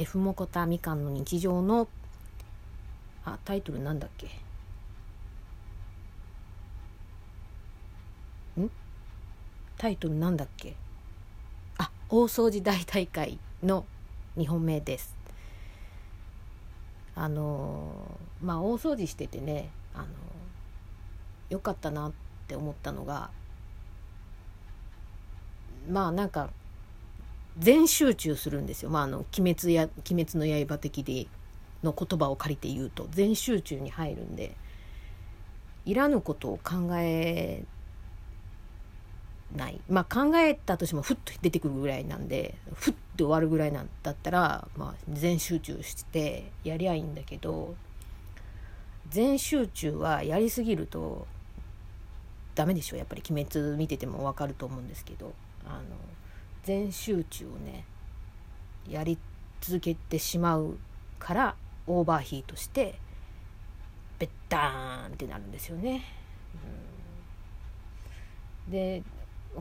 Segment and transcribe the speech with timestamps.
[0.00, 1.86] F モコタみかんの日常の
[3.22, 4.28] あタイトルなんだっけ？
[8.62, 8.70] ん？
[9.76, 10.74] タイトルなんだっけ？
[11.76, 13.84] あ大掃除大大会の
[14.38, 15.14] 2本目です。
[17.14, 20.06] あのまあ大掃除しててねあの
[21.50, 22.12] よかったなっ
[22.48, 23.30] て思ったのが
[25.90, 26.48] まあなんか
[27.58, 28.90] 全集中するんですよ。
[28.90, 31.26] まあ、あの鬼滅や「鬼滅の刃」的で
[31.82, 33.08] の言葉を借りて言うと。
[33.10, 34.56] 全集中に入るんで。
[35.86, 37.64] いらぬことを考え
[39.56, 39.80] ない。
[39.88, 47.74] まあ考えたとしてもふっと出てくるぐらいなんでふっと終わるぐらいなんだったら、まあ、全集中してやりゃいいんだけど
[49.08, 51.26] 全集中はやりすぎると
[52.54, 52.96] ダメでしょ。
[52.96, 55.32] やっぱり「鬼滅」見てても分かると思うんですけど。
[55.66, 55.82] あの
[56.64, 57.84] 全集中をね
[58.88, 59.18] やり
[59.60, 60.78] 続けてしまう
[61.18, 61.54] から
[61.86, 62.98] オーバーヒートして
[64.18, 66.02] ベッターンってなるんですよね。
[68.66, 69.02] うん、で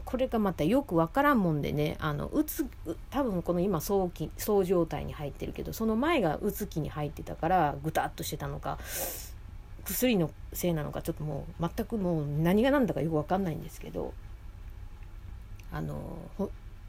[0.06, 2.67] これがまたよく分からんもんでねあのうつ
[3.09, 8.78] 多分この今早期そう状態に入ってるけどその前がうつ期に入ってたからぐたっとしてたのか
[9.86, 14.13] 薬のせいなのかちょっともう全くもう何が何だかよく分かんないんですけど
[15.72, 15.97] あの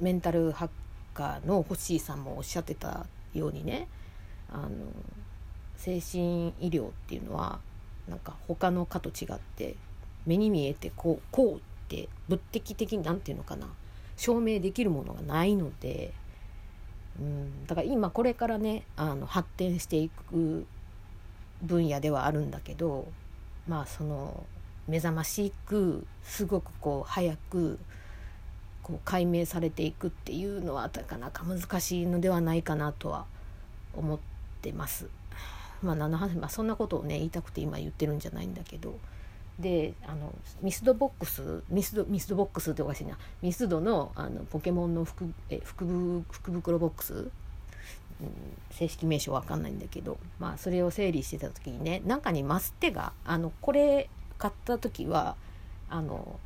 [0.01, 0.69] メンタルハッ
[1.15, 3.89] カーの星さんもおっしゃってたようにね
[4.49, 4.69] あの
[5.77, 7.61] 精神医療っていうのは
[8.09, 9.77] なんか他の科と違って
[10.27, 13.69] 目に見えてこうこうって物的的に何て言うのかな
[14.17, 16.13] 証明できるものがないので、
[17.19, 20.67] うん、だから今これからねあの発展していく
[21.63, 23.09] 分野ではあるんだけど
[23.67, 24.45] まあその
[24.89, 27.79] 目覚ましくすごくこう早く
[28.91, 33.27] こう解明されていくっていうのはなかなか難しいのではないかなとは
[33.95, 34.19] 思っ
[34.63, 35.07] てます。
[35.83, 38.99] まあ、何の話、まあ、そんなことをね言いたくて今言ってるんじゃないんだけど。
[39.59, 43.19] であのミスドボックスミスドミスドボックスっておかしいな。
[43.43, 45.85] ミスドのあのポケモンの福え福
[46.31, 47.31] 福袋ボックス、うん、
[48.71, 54.09] 正式名称わかんないんだけど、まあ、それを整理してた時にね中にマステがあのこれ
[54.39, 55.37] 買った時は
[55.91, 56.41] あの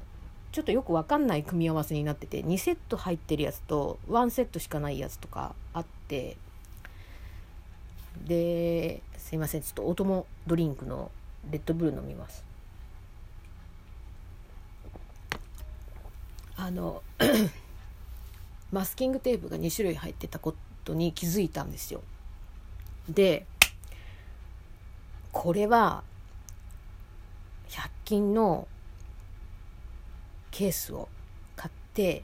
[0.54, 6.36] ちょっとよく分かんない組み合わせになってて2セット入ってるやつと1セットしかないやつとかあって
[8.24, 11.10] ですいませんちょっとオートモドリンクの
[11.50, 12.44] レッドブル飲みます。
[16.56, 17.02] あの
[18.70, 20.54] マスキングテープが2種類入ってたこ
[20.84, 22.00] とに気づいたんですよ。
[23.08, 23.44] で
[25.32, 26.04] これは
[27.70, 28.68] 100均の
[30.54, 31.08] ケースを
[31.56, 32.22] 買って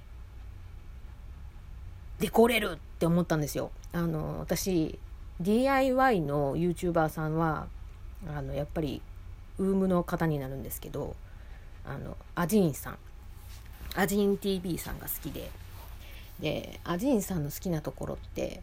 [2.20, 3.72] デコれるって思ったんですよ。
[3.92, 5.00] あの私
[5.41, 7.66] DIY の YouTuber さんは
[8.28, 9.02] あのやっぱり
[9.58, 11.16] ウームの方になるんですけど
[11.84, 12.98] あのアジンさん。
[13.96, 15.50] アジン TV さんが好きで。
[16.38, 18.62] でアジンさんの好きなところって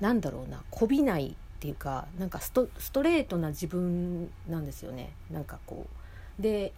[0.00, 2.66] なんだろうなこびないっていうかなんかスト
[3.02, 5.12] レートな自分なんですよね。
[5.30, 5.86] なんかこ
[6.38, 6.42] う。
[6.42, 6.72] で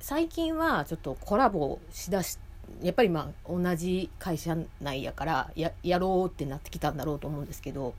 [0.00, 2.38] 最近はちょっとコラボしだし
[2.82, 7.94] やっぱりまあ同じ会社内やからややろうってなってきたんだろうと思うんですけど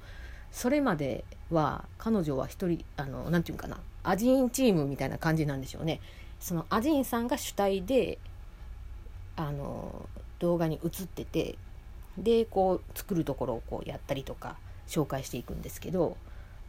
[0.52, 6.02] それまでは彼女は一人あのなんていうかなアジンチームみたいな感じなんでしょうね。
[6.40, 8.18] そのアジンさんが主体で
[9.36, 11.56] あの動画に映ってて
[12.18, 14.58] でこう作るところをこうやったりとか
[14.88, 16.18] 紹介していくんですけど、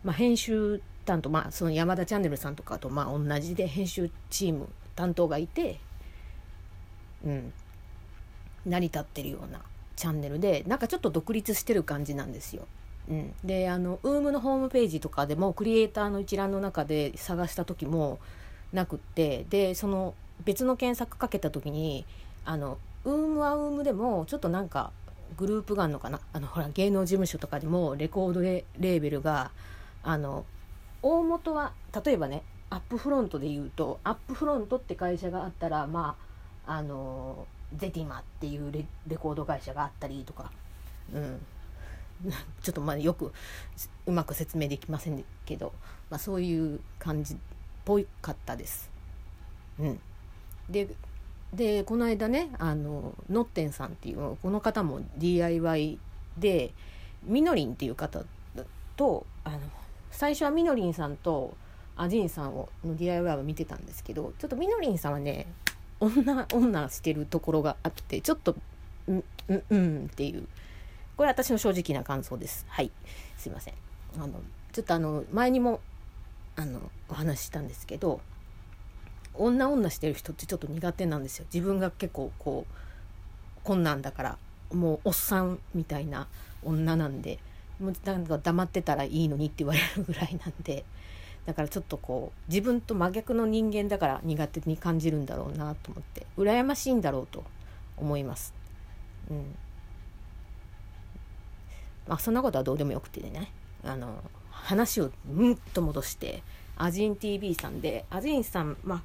[0.05, 5.79] まあ、編集担当まあその山田チャンネルさんとかとまあ同じで編集チーム担当がいて、
[7.25, 7.53] うん、
[8.67, 9.61] 成り立ってるような
[9.97, 12.67] チャンネルでなんかちょっと独立してる感じなんですよ。
[13.09, 18.21] うん、であの UM のホームページとかでもクリエイターの一覧の中で探した時も
[18.73, 20.15] なくってでその
[20.45, 22.07] 別の検索かけた時に
[22.45, 24.93] あの UM は UM でもちょっとなんか
[25.37, 26.21] グループがあるのかな？
[26.33, 29.51] あのほら芸能事務所とかでもレコードレーベルが
[30.03, 30.45] あの
[31.03, 31.73] 大元は
[32.05, 36.17] 例えばねアップフロントで言うとアップフロントって会社があったらま
[36.67, 37.47] ああの
[37.77, 40.51] ゼティマっていうレレコード会社があったりとか、
[41.13, 41.41] うん、
[42.63, 43.31] ちょっとまあよく
[44.07, 45.75] うまく説明できませんけど、
[46.09, 47.37] まあ、そういう感じっ
[47.85, 48.91] ぽいかったです。
[49.79, 50.01] うん、
[50.71, 50.89] で
[51.53, 55.99] でこの間ねあののってんさんっていうこの方も DIY
[56.39, 56.73] で
[57.25, 58.23] みのりんっていう方
[58.97, 59.59] とあの
[60.11, 61.55] 最初はみのりんさんと
[61.97, 65.47] アジンさんをの DIY を見てたんですけどちょっとみのりんさんはね
[66.01, 68.57] 女女してるところがあってちょっと
[69.07, 70.47] うんうんうんっていう。
[71.17, 72.65] これ私の正直な感想です。
[72.69, 72.91] はい。
[73.37, 73.75] すいません。
[74.17, 74.41] あの
[74.73, 75.81] ちょっとあの前にも
[76.57, 78.21] あのお話ししたんですけど
[79.35, 81.47] 女女してる人ってちょっと苦手なんですよ。
[81.53, 82.75] 自分が結構こう
[83.65, 84.39] 困難だから
[84.73, 86.27] もうおっさんみたいな
[86.65, 87.39] 女なんで
[87.79, 90.85] もうなんか黙ってたらいいのにって言われるぐらいなんで。
[91.47, 97.45] だからちょっとこう自分と真逆の人間だから苦手に感じるんだろうなと思って羨ましいんだろうと
[97.97, 98.55] 思います。
[99.31, 99.55] うん。
[102.07, 103.51] まあそんなことはどうでもよくてね。
[103.85, 106.43] あの話をうんと戻して
[106.77, 109.03] アジン TV さんでアジンさんま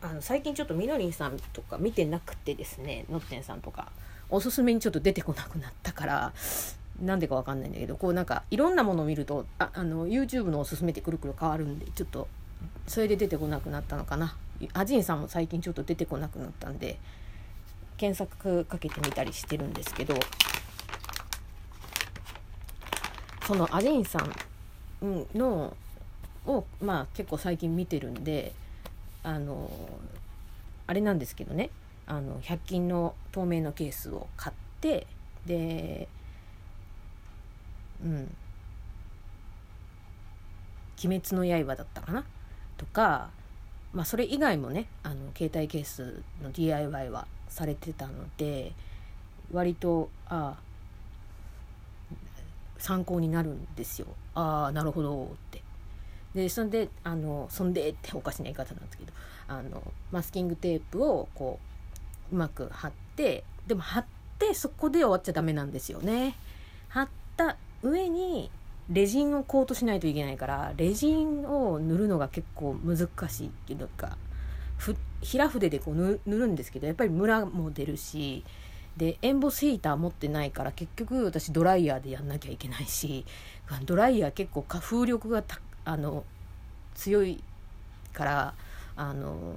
[0.00, 3.90] ああの最近ちょっとみのりんさんとか見てなくてですねのってんさんとか。
[4.28, 6.32] おすすめにちょっと出てこなくなったから
[7.00, 12.28] なんでかわかんないんだけどこうなんかいろんなものを見るとああの YouTube のおすすめってくるくる変わるんでちょっと
[12.86, 14.36] それで出てこなくなったのかな。
[14.72, 16.98] アジンさんも最近ちょっと出てこなくなったんで
[17.98, 20.14] 検索かけてみたりしてるんですけど
[23.46, 24.18] そのアジンさ
[25.02, 25.76] んの
[26.46, 28.54] をまあ結構最近見てるんで
[29.22, 29.70] あの
[30.86, 31.70] あれなんですけどね。
[32.06, 35.08] あの100均の透明のケースを買って
[35.44, 36.08] で
[38.04, 38.16] うん
[41.04, 42.24] 「鬼滅の刃」だったかな？
[42.76, 43.30] とか、
[43.92, 48.72] まあ、それ以外もねあの携帯ケースの DIY はされてたので
[49.52, 50.60] 割とああ
[52.78, 54.06] 参考になるんですよ。
[54.34, 55.62] ああなるほどって
[56.34, 59.12] でそんであのそんでっておかしな言い方なんですけど
[59.48, 59.82] あの
[60.12, 61.58] マスキングテープをこ
[62.30, 64.04] ううまく貼ってでも貼っ
[64.38, 66.36] てそこで終わっちゃダメなんですよね。
[66.88, 68.50] 貼った上に
[68.90, 74.16] レジンをコートしないといけないからレジンを塗るのが結構難しいっていうか
[75.22, 78.44] 平筆でこう塗るんですけどやっぱりムラも出るし
[78.96, 83.24] でエンボスヒーター持ってないから結局私ドライヤーでやんなきゃいけないし
[83.84, 85.42] ドライヤー結構風力が
[85.84, 86.24] あの
[86.94, 87.42] 強い
[88.12, 88.54] から
[88.96, 89.54] あの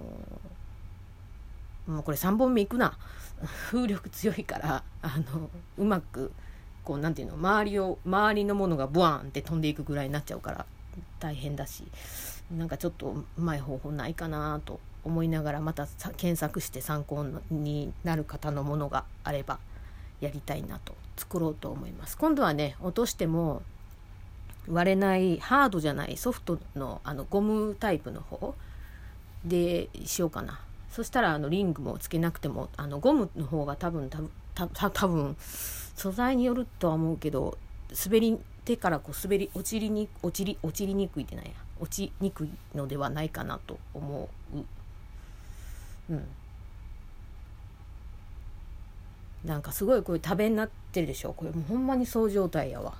[1.88, 2.98] もうこれ3本目いくな。
[3.72, 6.32] 風力強いからあのうまく
[6.90, 10.66] こうなんていうの周りを周りのものがブワーンって飛んでいくぐらいになっちゃうから
[11.20, 11.84] 大変だし
[12.58, 15.86] なんかちょっとうまい方法ないかなと思いながらまた
[16.18, 19.60] 検索して参考になる方のものがあれば
[20.20, 22.18] やりたいなと作ろうと思います。
[22.18, 23.62] 今度はね落としても
[24.68, 28.56] 割れないハードじゃないソフトのあのゴムタイプの方
[29.46, 30.60] でしようかな。
[30.90, 35.38] そしたらあのリングもつけなくてもあのゴムの方が多分多分多分
[36.00, 37.58] 素材によるとは思うけど
[38.06, 41.52] 滑り手からこう滑り落ちりに落ちり落ちりにくいってなんや。
[41.82, 44.58] 落ちにくいのではないかなと思う。
[46.14, 46.28] うん。
[49.46, 51.34] なんかすごいこれ食べになってるでしょ。
[51.34, 52.96] これもうほんまにそう状態やわ。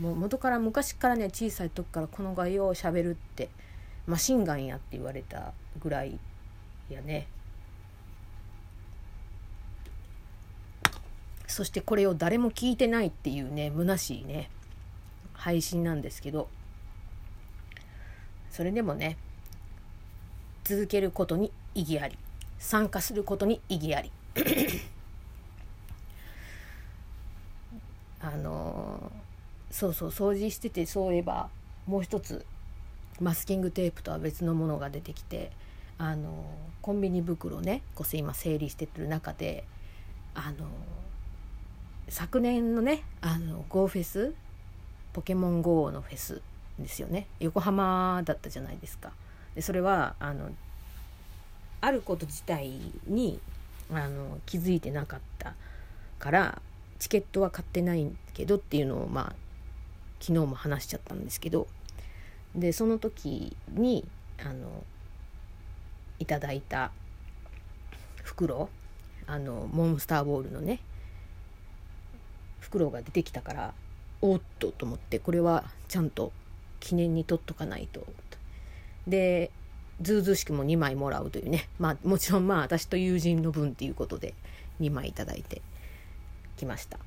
[0.00, 3.48] もう元から昔からね小さい時からこの概要をしゃべるって
[4.06, 6.18] マシンガンやって言われたぐらい
[6.90, 7.26] やね。
[11.58, 14.48] そしてこれを誰も聞いてないっていうね虚しいね
[15.32, 16.48] 配信なんですけど。
[18.52, 19.16] それでもね
[20.62, 22.16] 続けることに意義あり
[22.60, 24.12] 参加することに意義あり。
[28.22, 29.10] あの
[29.72, 31.50] そうそう掃除しててそういえば
[31.88, 32.46] もう一つ
[33.20, 35.50] マスキングテープとは別のものが出てきて
[35.98, 39.64] あのコンビニ袋ねこう今整理してる中で
[40.36, 40.68] あの
[42.10, 44.34] 昨年のねあの GO フェス
[45.12, 46.40] ポケモン GO のフェス
[46.78, 47.26] ですよね。
[47.40, 49.12] 横浜だったじゃないですか。
[49.54, 50.50] でそれはあの
[51.80, 52.72] あること自体
[53.06, 53.40] に
[53.92, 55.54] あの気づいてなかった
[56.18, 56.62] から
[56.98, 59.34] チケットは買ってないけどっていうのをまあ
[60.20, 61.66] 昨日も話しちゃったんですけど。
[62.54, 64.06] でその時に
[64.38, 64.84] あの
[66.18, 66.90] いただいた
[68.22, 68.68] 袋
[69.26, 70.80] あのモンスターボールのね
[72.60, 73.74] 袋が出てきたから
[74.20, 76.32] おっとと思ってこれはちゃんと
[76.80, 78.06] 記念に取っとかないと
[79.06, 79.50] で
[80.00, 81.68] ずうずうしくも2枚もらうというね。
[81.78, 84.34] まあもちろんまあ私と友人の分っていうことで
[84.80, 85.60] 2枚いただいて
[86.56, 86.98] きました。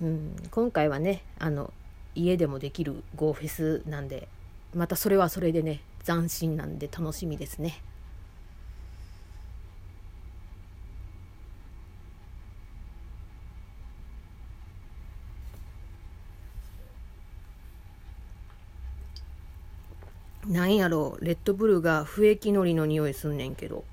[0.00, 1.72] うん今回はねあの
[2.14, 4.28] 家でもできる GO フェスなんで
[4.74, 7.82] またそれはそれでね斬新なんで楽しみですね。
[20.46, 23.84] なんやろレッドブルが不液のりの匂いすんねんけど。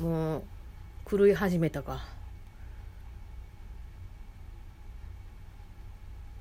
[0.00, 0.42] もう
[1.10, 2.02] 狂い始めたか。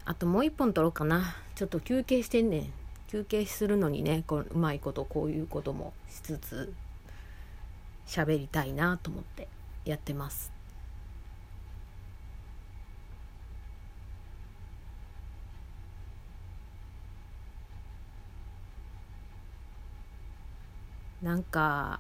[0.06, 1.36] あともう一本取ろうかな。
[1.56, 2.74] ちょっと休憩してんねん。
[3.10, 6.74] 休憩するのにねこううまいことこういうこともしつつ
[8.08, 9.48] 喋りたいなと思って
[9.84, 10.59] やってます。
[21.22, 22.00] なんか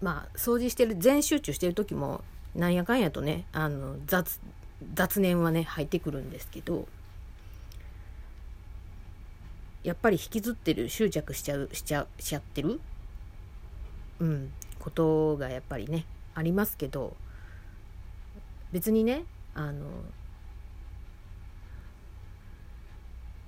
[0.00, 2.22] まあ掃除してる全集中してる時も
[2.54, 4.40] なんやかんやとねあの雑
[4.94, 6.86] 雑念はね入ってくるんですけど
[9.82, 12.80] やっぱり引きずってる執着しちゃうしちゃしちゃってる
[14.20, 16.04] うんことがやっぱりね
[16.34, 17.16] ありますけど
[18.72, 19.86] 別にねあの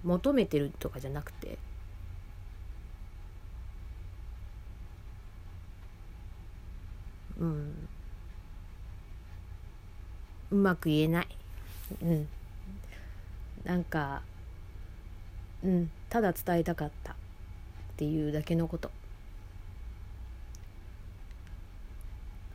[0.05, 1.59] 求めてるとかじゃなくて。
[7.39, 7.89] うん。
[10.51, 11.29] うまく言えない。
[12.03, 12.29] うん。
[13.65, 14.23] なんか
[15.63, 15.91] うん。
[16.09, 17.17] ただ伝えたかったっ
[17.97, 18.91] ていうだけのこと。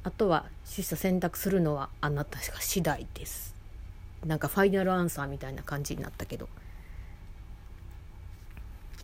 [0.03, 3.55] あとは取捨選択するのはあなたしか次第です。
[4.25, 6.50] なんかファイナルアンサーみたいな感じになったけど。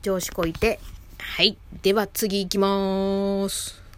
[0.02, 0.80] 調子こいて。
[1.20, 1.58] はい。
[1.82, 3.89] では次行きます。